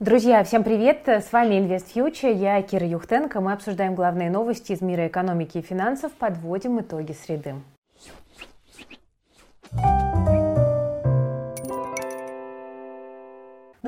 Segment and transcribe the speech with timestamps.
[0.00, 1.08] Друзья, всем привет!
[1.08, 3.40] С вами Invest Future, я Кира Юхтенко.
[3.40, 7.56] Мы обсуждаем главные новости из мира экономики и финансов, подводим итоги среды.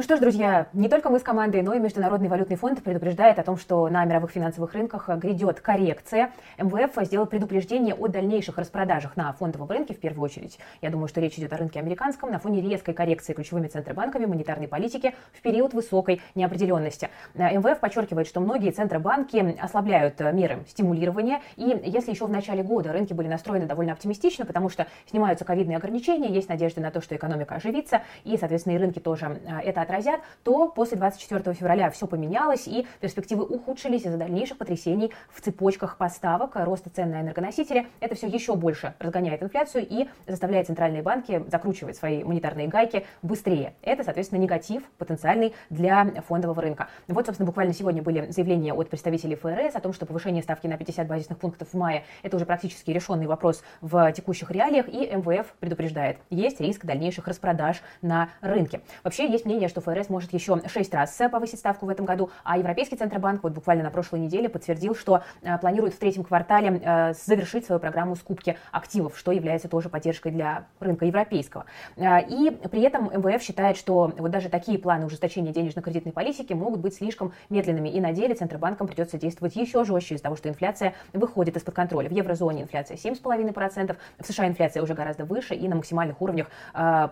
[0.01, 3.39] Ну что ж, друзья, не только мы с командой, но и Международный валютный фонд предупреждает
[3.39, 6.33] о том, что на мировых финансовых рынках грядет коррекция.
[6.57, 10.59] МВФ сделал предупреждение о дальнейших распродажах на фондовом рынке в первую очередь.
[10.81, 14.69] Я думаю, что речь идет о рынке американском на фоне резкой коррекции ключевыми центробанками монетарной
[14.69, 17.11] политики в период высокой неопределенности.
[17.35, 21.43] МВФ подчеркивает, что многие центробанки ослабляют меры стимулирования.
[21.57, 25.77] И если еще в начале года рынки были настроены довольно оптимистично, потому что снимаются ковидные
[25.77, 30.21] ограничения, есть надежда на то, что экономика оживится, и, соответственно, и рынки тоже это отразят,
[30.45, 36.53] то после 24 февраля все поменялось, и перспективы ухудшились из-за дальнейших потрясений в цепочках поставок,
[36.55, 37.87] роста цен на энергоносители.
[37.99, 43.75] Это все еще больше разгоняет инфляцию и заставляет центральные банки закручивать свои монетарные гайки быстрее.
[43.83, 46.89] Это, соответственно, негатив потенциальный для фондового рынка.
[47.09, 50.77] Вот, собственно, буквально сегодня были заявления от представителей ФРС о том, что повышение ставки на
[50.77, 55.55] 50 базисных пунктов в мае– это уже практически решенный вопрос в текущих реалиях, и МВФ
[55.59, 58.81] предупреждает, есть риск дальнейших распродаж на рынке.
[59.03, 62.59] Вообще есть мнение, что ФРС может еще 6 раз повысить ставку в этом году, а
[62.59, 67.15] Европейский Центробанк вот буквально на прошлой неделе подтвердил, что э, планирует в третьем квартале э,
[67.15, 71.65] завершить свою программу скупки активов, что является тоже поддержкой для рынка европейского.
[71.97, 76.81] Э, и при этом МВФ считает, что вот даже такие планы ужесточения денежно-кредитной политики могут
[76.81, 80.95] быть слишком медленными, и на деле Центробанкам придется действовать еще жестче из-за того, что инфляция
[81.13, 82.09] выходит из-под контроля.
[82.09, 86.49] В еврозоне инфляция 7,5%, в США инфляция уже гораздо выше и на максимальных уровнях,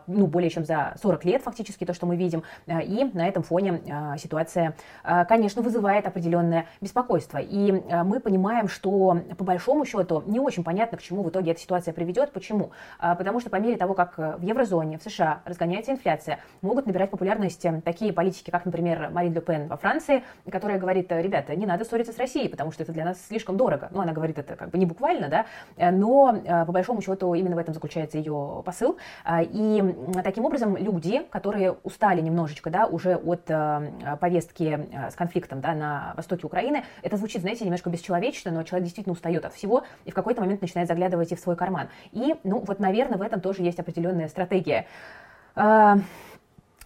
[0.06, 2.43] ну, более чем за 40 лет фактически, то, что мы видим.
[2.66, 7.38] Э, и на этом фоне э, ситуация, э, конечно, вызывает определенное беспокойство.
[7.38, 7.72] И
[8.04, 11.92] мы понимаем, что по большому счету не очень понятно, к чему в итоге эта ситуация
[11.92, 12.32] приведет.
[12.32, 12.70] Почему?
[12.98, 17.64] Потому что по мере того, как в еврозоне, в США разгоняется инфляция, могут набирать популярность
[17.84, 22.12] такие политики, как, например, Марин Ле Пен во Франции, которая говорит, ребята, не надо ссориться
[22.12, 23.88] с Россией, потому что это для нас слишком дорого.
[23.91, 26.34] Ну, она говорит это как бы не буквально, да, но
[26.66, 28.98] по большому счету именно в этом заключается ее посыл.
[29.31, 35.15] И таким образом люди, которые устали немножечко немножечко, да, уже от э, повестки э, с
[35.15, 36.84] конфликтом, да, на востоке Украины.
[37.03, 40.62] Это звучит, знаете, немножко бесчеловечно, но человек действительно устает от всего и в какой-то момент
[40.62, 41.88] начинает заглядывать и в свой карман.
[42.12, 44.87] И, ну, вот, наверное, в этом тоже есть определенная стратегия.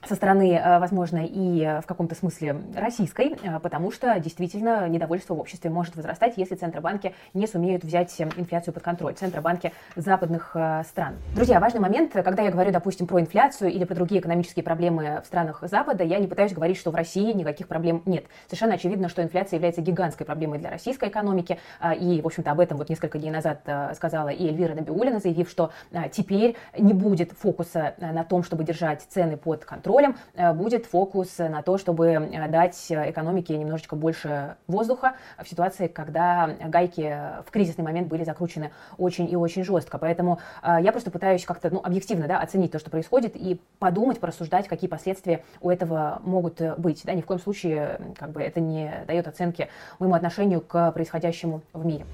[0.03, 5.35] Э, со стороны, э, возможно, и в каком-то смысле российской, э, потому что действительно недовольство
[5.35, 10.83] в обществе может возрастать, если центробанки не сумеют взять инфляцию под контроль, центробанки западных э,
[10.85, 11.15] стран.
[11.35, 15.27] Друзья, важный момент, когда я говорю, допустим, про инфляцию или про другие экономические проблемы в
[15.27, 18.25] странах Запада, я не пытаюсь говорить, что в России никаких проблем нет.
[18.47, 21.59] Совершенно очевидно, что инфляция является гигантской проблемой для российской экономики,
[21.99, 23.61] и, в общем-то, об этом вот несколько дней назад
[23.95, 25.71] сказала и Эльвира Набиулина, заявив, что
[26.11, 31.39] теперь не будет фокуса на том, чтобы держать цены под контролем, контролем э, будет фокус
[31.39, 37.85] на то, чтобы э, дать экономике немножечко больше воздуха в ситуации, когда гайки в кризисный
[37.85, 39.99] момент были закручены очень и очень жестко.
[39.99, 44.21] Поэтому э, я просто пытаюсь как-то ну, объективно да, оценить то, что происходит, и подумать,
[44.21, 47.03] порассуждать, какие последствия у этого могут быть.
[47.05, 51.61] Да, ни в коем случае как бы, это не дает оценки моему отношению к происходящему
[51.73, 52.07] в мире.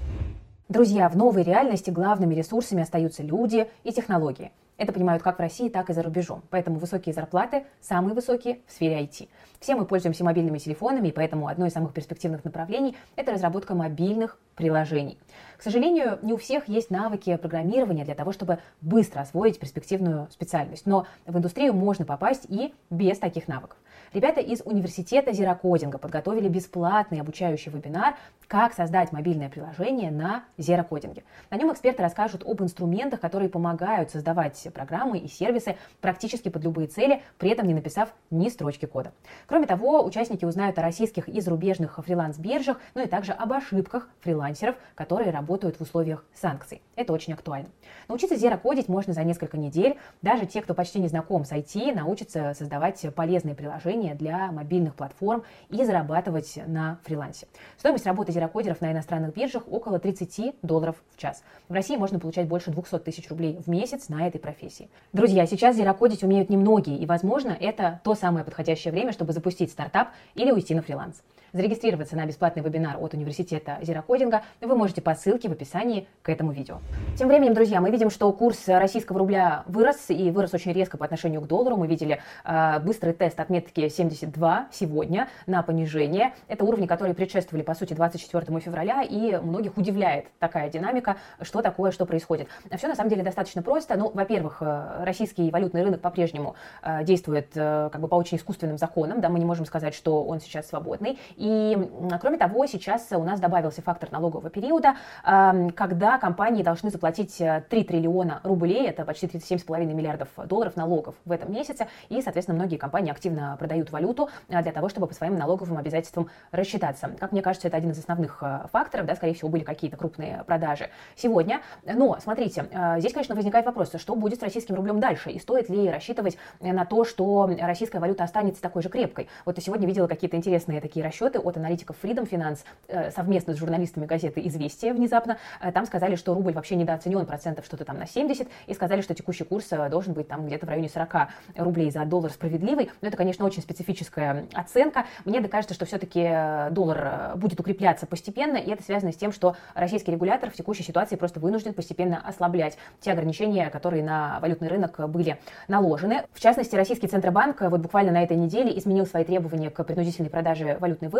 [0.67, 4.51] Друзья, в новой реальности главными ресурсами остаются люди и технологии.
[4.79, 6.41] Это понимают как в России, так и за рубежом.
[6.49, 9.27] Поэтому высокие зарплаты самые высокие в сфере IT.
[9.59, 14.39] Все мы пользуемся мобильными телефонами, и поэтому одно из самых перспективных направлений– это разработка мобильных
[14.55, 15.17] приложений.
[15.59, 20.85] К сожалению, не у всех есть навыки программирования для того, чтобы быстро освоить перспективную специальность.
[20.85, 23.77] Но в индустрию можно попасть и без таких навыков.
[24.13, 28.15] Ребята из университета зерокодинга подготовили бесплатный обучающий вебинар
[28.47, 31.23] «Как создать мобильное приложение на зерокодинге».
[31.51, 36.87] На нем эксперты расскажут об инструментах, которые помогают создавать программы и сервисы практически под любые
[36.87, 39.11] цели, при этом не написав ни строчки кода.
[39.45, 44.75] Кроме того, участники узнают о российских и зарубежных фриланс-биржах, ну и также об ошибках фрилансеров,
[44.95, 46.81] которые работают в условиях санкций.
[46.95, 47.69] Это очень актуально.
[48.07, 49.97] Научиться зерокодить можно за несколько недель.
[50.21, 55.43] Даже те, кто почти не знаком с IT, научатся создавать полезные приложения для мобильных платформ
[55.69, 57.47] и зарабатывать на фрилансе.
[57.77, 61.43] Стоимость работы зерокодеров на иностранных биржах около 30 долларов в час.
[61.67, 64.89] В России можно получать больше 200 тысяч рублей в месяц на этой профессии.
[65.13, 70.09] Друзья, сейчас зерокодить умеют немногие, и, возможно, это то самое подходящее время, чтобы запустить стартап
[70.35, 71.23] или уйти на фриланс.
[71.53, 76.51] Зарегистрироваться на бесплатный вебинар от университета зерокодинга вы можете по ссылке в описании к этому
[76.51, 76.79] видео.
[77.17, 81.05] Тем временем, друзья, мы видим, что курс российского рубля вырос и вырос очень резко по
[81.05, 81.75] отношению к доллару.
[81.75, 86.33] Мы видели э, быстрый тест отметки 72 сегодня на понижение.
[86.47, 91.91] Это уровни, которые предшествовали, по сути, 24 февраля, и многих удивляет такая динамика, что такое,
[91.91, 92.47] что происходит.
[92.77, 93.95] Все на самом деле достаточно просто.
[93.97, 98.77] Ну, во-первых, э, российский валютный рынок по-прежнему э, действует э, как бы по очень искусственным
[98.77, 101.17] законам, да, мы не можем сказать, что он сейчас свободный.
[101.39, 101.77] И,
[102.19, 107.61] кроме того, сейчас у нас добавился фактор налогового периода, когда компании должны заплатить 3 э,
[107.83, 113.11] триллиона рублей, это почти 37,5 миллиардов долларов налогов в этом месяце, и, соответственно, многие компании
[113.11, 117.11] активно продают валюту э, для того, чтобы по своим налоговым обязательствам рассчитаться.
[117.17, 120.43] Как мне кажется, это один из основных э, факторов, да, скорее всего, были какие-то крупные
[120.45, 121.61] продажи сегодня.
[121.85, 122.65] Но, смотрите,
[122.97, 126.83] здесь, конечно, возникает вопрос, что будет с российским рублем дальше, и стоит ли рассчитывать на
[126.85, 129.29] то, что российская валюта останется такой же крепкой.
[129.45, 133.57] Вот я сегодня видела какие-то интересные такие расчеты от аналитиков Freedom Finance э, совместно с
[133.57, 135.37] журналистами газеты «Известия» внезапно.
[135.61, 139.13] Э, там сказали, что рубль вообще недооценен процентов что-то там на 70, и сказали, что
[139.13, 141.27] текущий курс э, должен быть там где-то в районе 40
[141.57, 142.89] рублей за доллар справедливый.
[143.01, 145.05] Но это, конечно, очень специфическая оценка.
[145.25, 150.11] Мне кажется, что все-таки доллар будет укрепляться постепенно, и это связано с тем, что российский
[150.11, 155.37] регулятор в текущей ситуации просто вынужден постепенно ослаблять те ограничения, которые на валютный рынок были
[155.67, 156.23] наложены.
[156.33, 160.77] В частности, российский Центробанк вот буквально на этой неделе изменил свои требования к принудительной продаже
[160.79, 161.18] валютной выручки.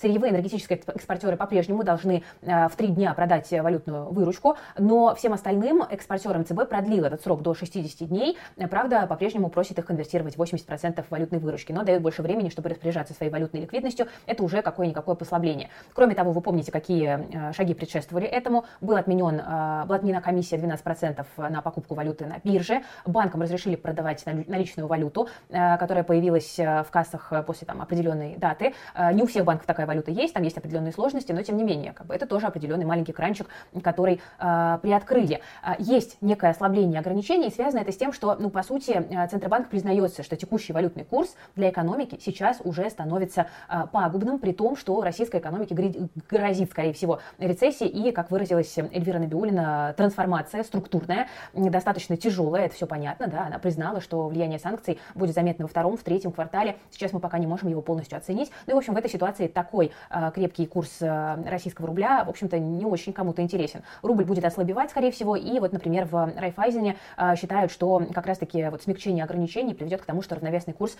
[0.00, 5.82] Сырьевые энергетические экспортеры по-прежнему должны э, в три дня продать валютную выручку, но всем остальным
[5.82, 8.36] экспортерам ЦБ продлил этот срок до 60 дней.
[8.70, 13.32] Правда, по-прежнему просит их конвертировать 80% валютной выручки, но дает больше времени, чтобы распоряжаться своей
[13.32, 14.08] валютной ликвидностью.
[14.26, 15.70] Это уже какое-никакое послабление.
[15.94, 18.64] Кроме того, вы помните, какие э, шаги предшествовали этому.
[18.80, 22.82] Был отменен, э, была отменена комиссия 12% на покупку валюты на бирже.
[23.06, 28.74] Банкам разрешили продавать наличную валюту, которая появилась в кассах после там, определенной даты.
[29.12, 31.92] Не у всех банков такая валюта есть, там есть определенные сложности, но тем не менее,
[31.92, 33.46] как бы, это тоже определенный маленький кранчик,
[33.82, 35.40] который э, приоткрыли.
[35.62, 39.28] Э, есть некое ослабление ограничений, и связано это с тем, что, ну, по сути, э,
[39.28, 44.76] Центробанк признается, что текущий валютный курс для экономики сейчас уже становится э, пагубным, при том,
[44.76, 45.74] что российской экономике
[46.30, 52.86] грозит, скорее всего, рецессия и, как выразилась Эльвира Набиулина, трансформация структурная, достаточно тяжелая, это все
[52.86, 57.12] понятно, да, она признала, что влияние санкций будет заметно во втором, в третьем квартале, сейчас
[57.12, 59.92] мы пока не можем его полностью оценить, ну и, в общем, в этой ситуации такой
[60.10, 63.82] э, крепкий курс э, российского рубля, в общем-то, не очень кому-то интересен.
[64.02, 68.68] Рубль будет ослабевать, скорее всего, и вот, например, в Райфайзене э, считают, что как раз-таки
[68.70, 70.96] вот смягчение ограничений приведет к тому, что равновесный курс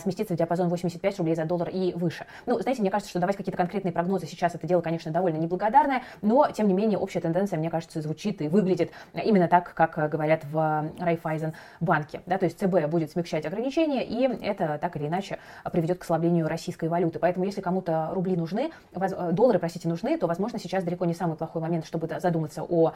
[0.00, 2.26] сместится в диапазон 85 рублей за доллар и выше.
[2.46, 6.02] Ну, знаете, мне кажется, что давать какие-то конкретные прогнозы сейчас это дело, конечно, довольно неблагодарное,
[6.22, 10.44] но, тем не менее, общая тенденция, мне кажется, звучит и выглядит именно так, как говорят
[10.44, 12.20] в Райфайзен банке.
[12.26, 15.38] Да, то есть ЦБ будет смягчать ограничения, и это так или иначе
[15.72, 17.18] приведет к ослаблению российской валюты.
[17.18, 21.36] Поэтому, если кому-то рубли нужны, э, доллары, простите, нужны, то, возможно, сейчас далеко не самый
[21.36, 22.94] плохой момент, чтобы задуматься о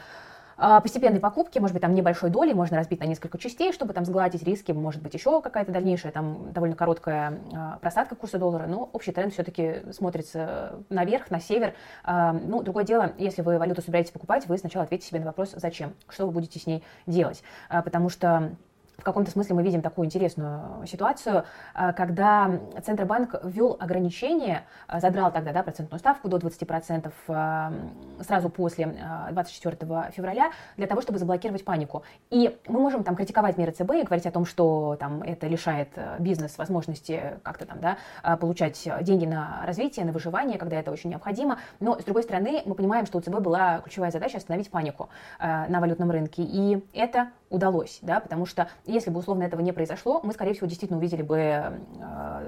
[0.57, 4.03] а, постепенной покупки, может быть, там небольшой доли, можно разбить на несколько частей, чтобы там
[4.03, 8.89] сгладить риски, может быть, еще какая-то дальнейшая, там, довольно короткая э, просадка курса доллара, но
[8.93, 11.75] общий тренд все-таки смотрится наверх, на север.
[12.03, 15.53] Э, ну, другое дело, если вы валюту собираетесь покупать, вы сначала ответьте себе на вопрос,
[15.55, 18.55] зачем, что вы будете с ней делать, потому что
[18.97, 21.45] в каком-то смысле мы видим такую интересную ситуацию,
[21.75, 27.71] э, когда Центробанк ввел ограничение, э, задрал тогда да, процентную ставку до 20% э,
[28.23, 28.95] сразу после
[29.31, 32.03] 24 февраля для того, чтобы заблокировать панику.
[32.29, 35.89] И мы можем там критиковать меры ЦБ и говорить о том, что там, это лишает
[36.19, 37.97] бизнес возможности как-то там да,
[38.37, 41.59] получать деньги на развитие, на выживание, когда это очень необходимо.
[41.79, 45.79] Но, с другой стороны, мы понимаем, что у ЦБ была ключевая задача остановить панику на
[45.79, 46.43] валютном рынке.
[46.43, 50.67] И это удалось, да, потому что если бы условно этого не произошло, мы, скорее всего,
[50.67, 51.79] действительно увидели бы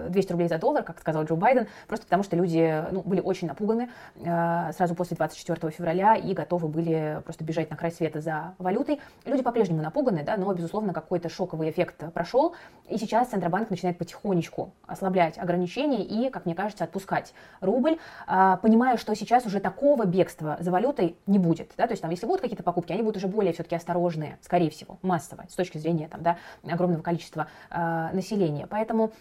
[0.10, 3.22] 200 э, рублей за доллар, как сказал Джо Байден, просто потому что люди ну, были
[3.22, 8.22] очень напуганы э, сразу после 24 февраля и готовы были просто бежать на край света
[8.22, 9.00] за валютой.
[9.26, 12.56] Люди по-прежнему напуганы, да, но, безусловно, какой-то шоковый эффект прошел,
[12.90, 18.98] и сейчас Центробанк начинает потихонечку ослаблять ограничения и, как мне кажется, отпускать рубль, э, понимая,
[18.98, 22.42] что сейчас уже такого бегства за валютой не будет, да, то есть там, если будут
[22.42, 26.25] какие-то покупки, они будут уже более все-таки осторожные, скорее всего массово, с точки зрения там,
[26.26, 26.38] да,
[26.74, 28.68] огромного количества э, населения.
[28.68, 29.14] Поэтому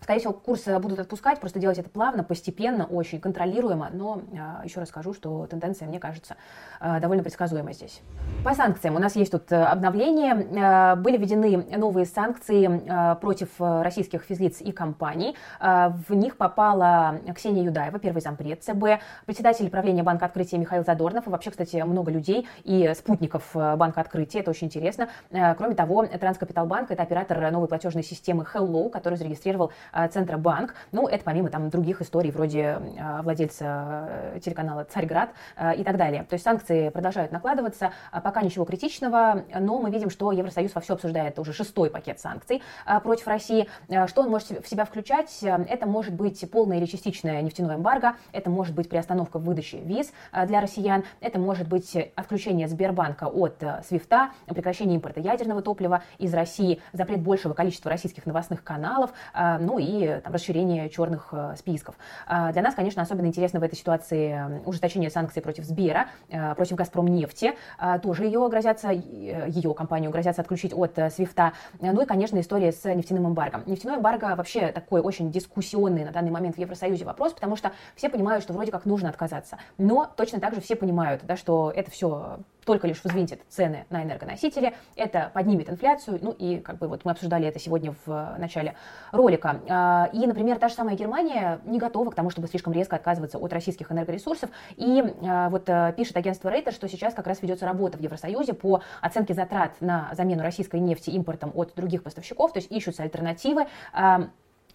[0.00, 4.80] Скорее всего, курсы будут отпускать, просто делать это плавно, постепенно, очень контролируемо, но э, еще
[4.80, 6.36] раз скажу, что тенденция, мне кажется,
[6.80, 8.00] э, довольно предсказуема здесь.
[8.44, 10.34] По санкциям у нас есть тут э, обновление.
[10.34, 15.36] Э, были введены новые санкции э, против российских физлиц и компаний.
[15.60, 21.30] В них попала Ксения Юдаева, первый зампред ЦБ, председатель правления Банка Открытия Михаил Задорнов, и
[21.30, 25.08] вообще, кстати, много людей и спутников Банка Открытия, это очень интересно.
[25.30, 29.72] Кроме того, Транскапиталбанк– это оператор новой платежной системы Hello, который зарегистрировал
[30.10, 30.74] Центробанк.
[30.92, 32.78] Ну, это помимо там других историй, вроде
[33.22, 34.08] владельца
[34.44, 35.30] телеканала «Царьград»
[35.76, 36.24] и так далее.
[36.24, 37.92] То есть санкции продолжают накладываться,
[38.24, 42.62] пока ничего критичного, но мы видим, что Евросоюз во все обсуждает уже шестой пакет санкций
[43.02, 43.68] против России.
[44.06, 45.38] Что он может в себя включать?
[45.42, 50.12] Это может быть полное или частичное нефтяное эмбарго, это может быть приостановка выдачи виз
[50.46, 56.80] для россиян, это может быть отключение Сбербанка от Свифта, прекращение импорта ядерного топлива из России,
[56.92, 61.96] запрет большего количества российских новостных каналов, ну и там, расширение черных списков.
[62.26, 66.08] Для нас, конечно, особенно интересно в этой ситуации ужесточение санкций против Сбера,
[66.56, 67.54] против Газпромнефти,
[68.02, 71.52] тоже ее грозятся, ее компанию грозятся отключить от Свифта.
[71.80, 73.62] Ну и, конечно, история с нефтяным эмбарго.
[73.66, 78.08] Нефтяное эмбарго вообще такой очень дискуссионный на данный момент в Евросоюзе вопрос, потому что все
[78.08, 79.58] понимают, что вроде как нужно отказаться.
[79.78, 84.04] Но точно так же все понимают, да, что это все только лишь взвинтит цены на
[84.04, 88.74] энергоносители, это поднимет инфляцию, ну и как бы вот мы обсуждали это сегодня в начале
[89.10, 89.62] ролика.
[89.70, 93.38] А, и, например, та же самая Германия не готова к тому, чтобы слишком резко отказываться
[93.38, 97.64] от российских энергоресурсов, и а, вот э, пишет агентство Рейтер, что сейчас как раз ведется
[97.64, 102.58] работа в Евросоюзе по оценке затрат на замену российской нефти импортом от других поставщиков, то
[102.58, 103.66] есть ищутся альтернативы.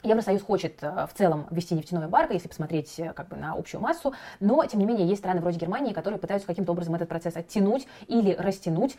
[0.04, 3.82] Евросоюз хочет э, в целом ввести нефтяное эмбарго, если посмотреть э, как бы на общую
[3.82, 7.36] массу, но, тем не менее, есть страны вроде Германии, которые пытаются каким-то образом этот процесс
[7.36, 8.98] оттянуть или растянуть,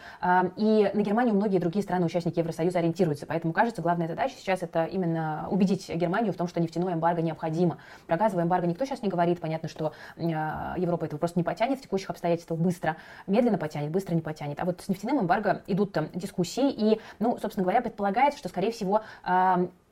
[0.57, 5.47] и на Германию многие другие страны-участники Евросоюза ориентируются, поэтому, кажется, главная задача сейчас это именно
[5.51, 7.79] убедить Германию в том, что нефтяное эмбарго необходимо.
[8.07, 11.79] Про газовое эмбарго никто сейчас не говорит, понятно, что э, Европа этого просто не потянет
[11.79, 12.97] в текущих обстоятельствах быстро,
[13.27, 17.39] медленно потянет, быстро не потянет, а вот с нефтяным эмбарго идут там дискуссии, и, ну,
[17.39, 19.03] собственно говоря, предполагается, что, скорее всего,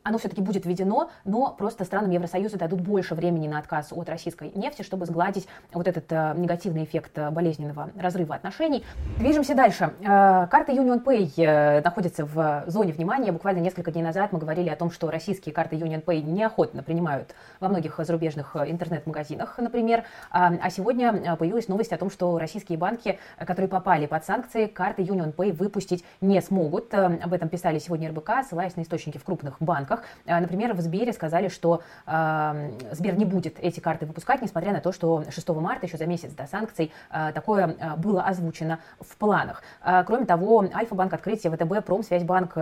[0.05, 4.51] оно все-таки будет введено, но просто странам Евросоюза дадут больше времени на отказ от российской
[4.55, 8.85] нефти, чтобы сгладить вот этот э, негативный эффект э, болезненного разрыва отношений.
[9.19, 9.95] Движемся дальше.
[10.01, 13.33] Э, карта Union Pay э, находится в зоне внимания.
[13.33, 17.35] Буквально несколько дней назад мы говорили о том, что российские карты Union Pay неохотно принимают
[17.61, 20.05] во многих зарубежных э, интернет-магазинах, например.
[20.31, 24.67] А, а сегодня э, появилась новость о том, что российские банки, которые попали под санкции,
[24.67, 26.93] карты Union Pay выпустить не смогут.
[26.93, 30.05] Об этом писали сегодня РБК, ссылаясь на источники в крупных банках банках.
[30.27, 34.81] А, например, в Сбере сказали, что э, Сбер не будет эти карты выпускать, несмотря на
[34.81, 39.63] то, что 6 марта, еще за месяц до санкций, э, такое было озвучено в планах.
[40.07, 42.57] Кроме того, Альфа-банк, Открытие, ВТБ, Промсвязьбанк,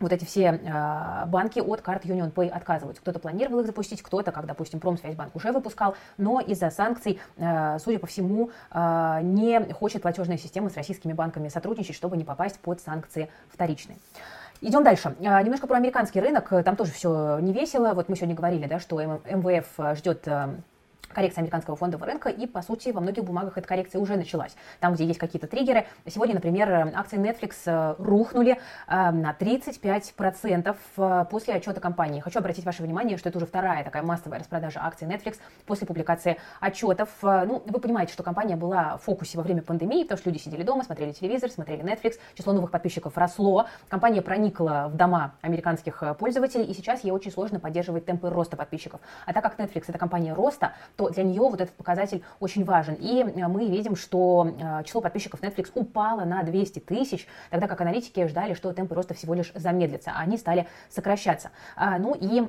[0.00, 3.02] вот эти все э, банки от карт Union Pay отказываются.
[3.02, 7.98] Кто-то планировал их запустить, кто-то, как, допустим, Промсвязьбанк уже выпускал, но из-за санкций, э, судя
[7.98, 12.80] по всему, э, не хочет платежная система с российскими банками сотрудничать, чтобы не попасть под
[12.80, 13.98] санкции вторичные.
[14.60, 15.14] Идем дальше.
[15.24, 16.48] А, немножко про американский рынок.
[16.64, 17.92] Там тоже все не весело.
[17.94, 20.26] Вот мы сегодня говорили, да, что МВФ ждет
[21.12, 24.54] коррекция американского фондового рынка, и, по сути, во многих бумагах эта коррекция уже началась.
[24.80, 25.86] Там, где есть какие-то триггеры.
[26.06, 32.20] Сегодня, например, акции Netflix э, рухнули э, на 35% э, после отчета компании.
[32.20, 35.36] Хочу обратить ваше внимание, что это уже вторая такая массовая распродажа акций Netflix
[35.66, 37.08] после публикации отчетов.
[37.22, 40.62] Ну, вы понимаете, что компания была в фокусе во время пандемии, потому что люди сидели
[40.62, 46.64] дома, смотрели телевизор, смотрели Netflix, число новых подписчиков росло, компания проникла в дома американских пользователей,
[46.64, 49.00] и сейчас ей очень сложно поддерживать темпы роста подписчиков.
[49.26, 52.94] А так как Netflix это компания роста, то для нее вот этот показатель очень важен.
[52.94, 57.80] И э, мы видим, что э, число подписчиков Netflix упало на 200 тысяч, тогда как
[57.80, 61.50] аналитики ждали, что темпы роста всего лишь замедлятся, а они стали сокращаться.
[61.76, 62.48] А, ну и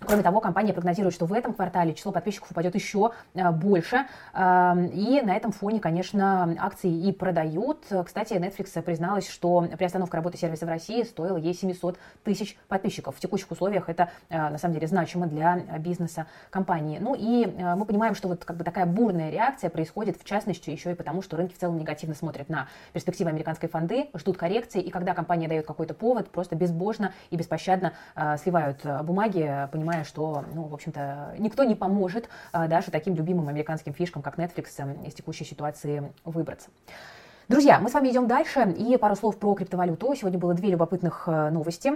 [0.00, 4.06] Кроме того, компания прогнозирует, что в этом квартале число подписчиков упадет еще э, больше.
[4.34, 7.84] Эм, и на этом фоне, конечно, акции и продают.
[8.04, 13.16] Кстати, Netflix призналась, что приостановка работы сервиса в России стоила ей 700 тысяч подписчиков.
[13.16, 16.98] В текущих условиях это, э, на самом деле, значимо для бизнеса компании.
[17.00, 20.70] Ну и э, мы понимаем, что вот как бы такая бурная реакция происходит, в частности,
[20.70, 24.80] еще и потому, что рынки в целом негативно смотрят на перспективы американской фонды, ждут коррекции,
[24.80, 27.92] и когда компания дает какой-то повод, просто безбожно и беспощадно
[28.38, 33.48] сливают бумаги, понимая, понимая, что, ну, в общем-то, никто не поможет а, даже таким любимым
[33.48, 36.70] американским фишкам, как Netflix, эм, из текущей ситуации выбраться.
[37.48, 38.74] Друзья, мы с вами идем дальше.
[38.76, 40.12] И пару слов про криптовалюту.
[40.16, 41.92] Сегодня было две любопытных э, новости.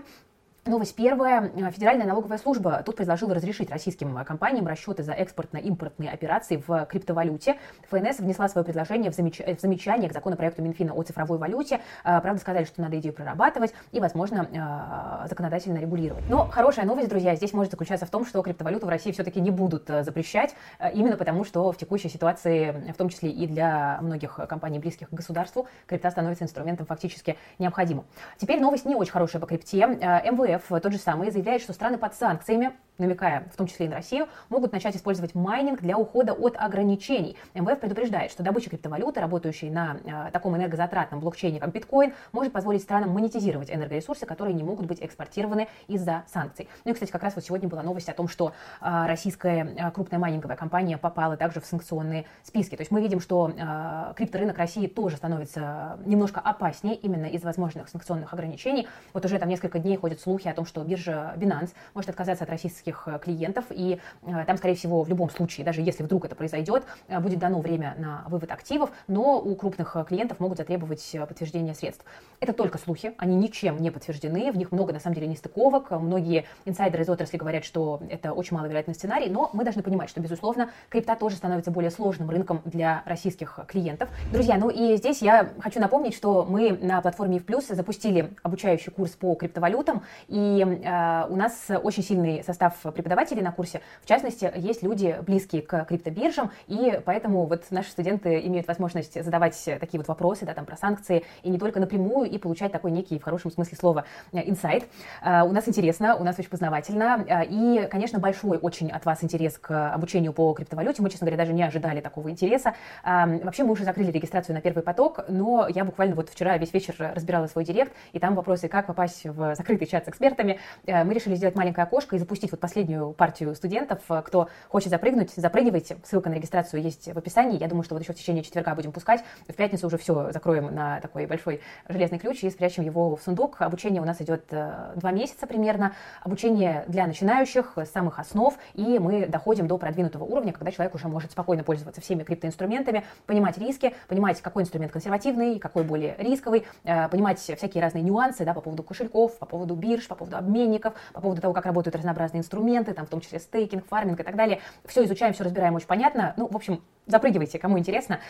[0.67, 1.51] Новость первая.
[1.71, 7.57] Федеральная налоговая служба тут предложила разрешить российским компаниям расчеты за экспортно-импортные операции в криптовалюте.
[7.89, 9.39] ФНС внесла свое предложение в, замеч...
[9.39, 11.81] в замечание к законопроекту Минфина о цифровой валюте.
[12.05, 16.25] А, правда, сказали, что надо идею прорабатывать и, возможно, а, законодательно регулировать.
[16.29, 19.51] Но хорошая новость, друзья, здесь может заключаться в том, что криптовалюту в России все-таки не
[19.51, 23.99] будут э, запрещать, э, именно потому, что в текущей ситуации, в том числе и для
[24.03, 28.05] многих компаний, близких к государству, крипта становится инструментом фактически необходимым.
[28.37, 29.99] Теперь новость не очень хорошая по крипте.
[30.01, 33.89] Э, МВФ тот же самый заявляет, что страны под санкциями намекая в том числе и
[33.89, 37.37] на Россию, могут начать использовать майнинг для ухода от ограничений.
[37.55, 42.83] МВФ предупреждает, что добыча криптовалюты, работающей на э, таком энергозатратном блокчейне, как биткоин, может позволить
[42.83, 46.69] странам монетизировать энергоресурсы, которые не могут быть экспортированы из-за санкций.
[46.85, 49.91] Ну и, кстати, как раз вот сегодня была новость о том, что э, российская э,
[49.91, 52.77] крупная майнинговая компания попала также в санкционные списки.
[52.77, 57.89] То есть мы видим, что э, крипторынок России тоже становится немножко опаснее именно из возможных
[57.89, 58.89] санкционных ограничений.
[59.13, 62.51] Вот уже там несколько дней ходят слухи о том, что биржа Binance может отказаться от
[62.51, 66.35] российских э, клиентов, и э, там, скорее всего, в любом случае, даже если вдруг это
[66.35, 71.75] произойдет, э, будет дано время на вывод активов, но у крупных клиентов могут затребовать подтверждение
[71.75, 72.05] средств.
[72.41, 75.91] Это только слухи, они ничем не подтверждены, в них много, на самом деле, нестыковок.
[75.91, 80.21] Многие инсайдеры из отрасли говорят, что это очень маловероятный сценарий, но мы должны понимать, что,
[80.21, 84.09] безусловно, крипта тоже становится более сложным рынком для российских клиентов.
[84.33, 89.13] Друзья, ну и здесь я хочу напомнить, что мы на платформе Плюс запустили обучающий курс
[89.13, 93.81] по криптовалютам, и э, у нас очень сильный состав преподавателей на курсе.
[94.03, 99.63] В частности, есть люди близкие к криптобиржам, и поэтому вот наши студенты имеют возможность задавать
[99.81, 103.19] такие вот вопросы, да, там про санкции, и не только напрямую, и получать такой некий,
[103.19, 104.85] в хорошем смысле слова, э, инсайт.
[105.25, 109.23] Э, у нас интересно, у нас очень познавательно, э, и, конечно, большой очень от вас
[109.25, 111.03] интерес к обучению по криптовалюте.
[111.03, 112.75] Мы, честно говоря, даже не ожидали такого интереса.
[113.05, 116.95] Вообще, мы уже закрыли регистрацию на первый поток, но я буквально вот вчера весь вечер
[117.15, 120.59] разбирала свой директ, и там вопросы, как попасть в закрытый чат с экспертами.
[120.87, 124.01] Мы решили сделать маленькое окошко и запустить вот последнюю партию студентов.
[124.25, 125.97] Кто хочет запрыгнуть, запрыгивайте.
[126.05, 127.59] Ссылка на регистрацию есть в описании.
[127.59, 129.25] Я думаю, что вот еще в течение четверга будем пускать.
[129.49, 133.61] В пятницу уже все закроем на такой большой железный ключ и спрячем его в сундук.
[133.61, 135.95] Обучение у нас идет э, два месяца примерно.
[136.23, 141.09] Обучение для начинающих, с самых основ, и мы доходим до продвинутого уровня, когда человек уже
[141.09, 147.09] может спокойно пользоваться всеми криптоинструментами, понимать риски, понимать, какой инструмент консервативный, какой более рисковый, э,
[147.09, 151.21] понимать всякие разные нюансы да, по поводу кошельков, по поводу бирж, по поводу обменников, по
[151.21, 152.50] поводу того, как работают разнообразные инструменты,
[152.95, 154.61] там, в том числе стейкинг, фарминг и так далее.
[154.85, 156.35] Все изучаем, все разбираем очень понятно.
[156.37, 158.21] Ну, в общем, запрыгивайте, кому интересно.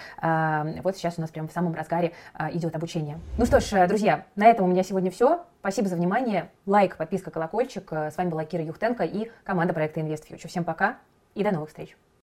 [0.83, 3.19] Вот сейчас у нас прямо в самом разгаре а, идет обучение.
[3.39, 5.45] Ну что ж, друзья, на этом у меня сегодня все.
[5.61, 6.51] Спасибо за внимание.
[6.67, 7.93] Лайк, подписка, колокольчик.
[7.93, 10.49] С вами была Кира Юхтенко и команда проекта InvestFuture.
[10.49, 10.99] Всем пока
[11.35, 11.97] и до новых встреч.